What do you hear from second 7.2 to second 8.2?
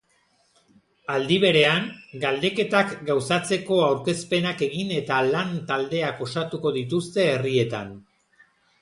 herrietan.